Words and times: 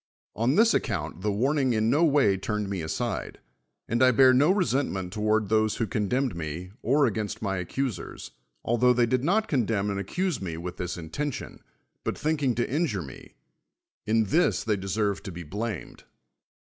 On 0.35 0.55
this 0.55 0.73
account 0.73 1.21
the 1.21 1.31
warning 1.31 1.73
in 1.73 1.91
no 1.91 2.03
way 2.03 2.35
turned 2.35 2.67
me 2.71 2.81
aside; 2.81 3.37
and 3.87 4.01
I 4.03 4.09
bear 4.09 4.33
no 4.33 4.51
resentiueiit 4.51 5.11
tou'ard 5.11 5.47
those 5.49 5.77
Vv'ho 5.77 5.91
condemned 5.91 6.35
me, 6.35 6.71
or 6.81 7.07
a^'ainst 7.07 7.39
my 7.43 7.63
accu 7.63 7.91
sers, 7.91 8.31
altlio 8.65 8.95
they 8.95 9.05
did 9.05 9.23
not 9.23 9.47
condeuui 9.47 9.91
and 9.91 9.99
accuse 9.99 10.41
me 10.41 10.57
with 10.57 10.77
this 10.77 10.97
intention, 10.97 11.59
but 12.03 12.15
tliinking 12.15 12.55
to 12.55 12.67
injure 12.67 13.03
me: 13.03 13.35
in 14.07 14.23
this 14.23 14.63
they 14.63 14.75
dcsei've 14.75 15.21
to 15.21 15.37
])e 15.37 15.43
blamed. 15.43 16.03